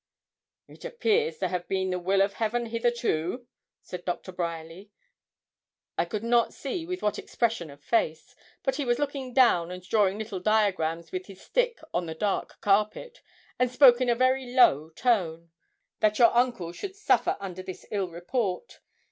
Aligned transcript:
'It 0.67 0.83
appears 0.83 1.37
to 1.37 1.47
have 1.47 1.67
been 1.67 1.91
the 1.91 1.99
will 1.99 2.23
of 2.23 2.33
Heaven 2.33 2.65
hitherto,' 2.65 3.45
said 3.83 4.03
Doctor 4.03 4.31
Bryerly 4.31 4.89
I 5.95 6.05
could 6.05 6.23
not 6.23 6.55
see 6.55 6.87
with 6.87 7.03
what 7.03 7.19
expression 7.19 7.69
of 7.69 7.83
face, 7.83 8.35
but 8.63 8.77
he 8.77 8.83
was 8.83 8.97
looking 8.97 9.31
down, 9.31 9.69
and 9.69 9.83
drawing 9.87 10.17
little 10.17 10.39
diagrams 10.39 11.11
with 11.11 11.27
his 11.27 11.39
stick 11.39 11.81
on 11.93 12.07
the 12.07 12.15
dark 12.15 12.59
carpet, 12.61 13.21
and 13.59 13.69
spoke 13.69 14.01
in 14.01 14.09
a 14.09 14.15
very 14.15 14.55
low 14.55 14.89
tone 14.89 15.51
'that 15.99 16.17
your 16.17 16.35
uncle 16.35 16.71
should 16.71 16.95
suffer 16.95 17.37
under 17.39 17.61
this 17.61 17.85
ill 17.91 18.09
report. 18.09 18.79